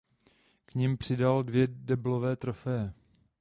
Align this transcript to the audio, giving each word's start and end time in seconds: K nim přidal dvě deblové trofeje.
K 0.65 0.71
nim 0.75 0.97
přidal 0.97 1.43
dvě 1.43 1.67
deblové 1.67 2.35
trofeje. 2.35 2.93